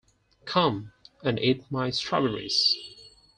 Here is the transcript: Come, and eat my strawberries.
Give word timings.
Come, 0.45 0.93
and 1.21 1.37
eat 1.37 1.63
my 1.71 1.91
strawberries. 1.91 2.75